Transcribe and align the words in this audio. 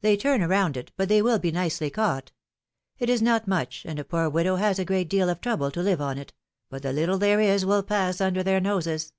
They 0.00 0.16
turn 0.16 0.40
around 0.40 0.78
it, 0.78 0.92
but 0.96 1.10
they 1.10 1.20
will 1.20 1.38
be 1.38 1.52
nicely 1.52 1.90
caught! 1.90 2.32
It 2.98 3.10
is 3.10 3.20
not 3.20 3.46
much, 3.46 3.84
and 3.84 3.98
a 3.98 4.02
poor 4.04 4.30
widow 4.30 4.56
has 4.56 4.78
a 4.78 4.84
great 4.86 5.10
deal 5.10 5.28
of 5.28 5.42
trouble 5.42 5.70
to 5.72 5.82
live 5.82 6.00
on 6.00 6.16
it, 6.16 6.32
but 6.70 6.80
the 6.80 6.90
little 6.94 7.18
there 7.18 7.38
is 7.42 7.66
will 7.66 7.82
pass 7.82 8.18
under 8.18 8.42
their 8.42 8.60
noses 8.62 9.12